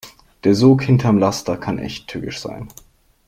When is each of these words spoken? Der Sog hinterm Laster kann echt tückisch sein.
Der 0.45 0.55
Sog 0.55 0.81
hinterm 0.81 1.19
Laster 1.19 1.57
kann 1.57 1.77
echt 1.77 2.07
tückisch 2.07 2.39
sein. 2.39 2.69